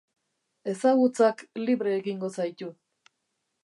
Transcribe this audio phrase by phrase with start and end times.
[0.71, 2.75] Ezagutzak libre egingo zaitu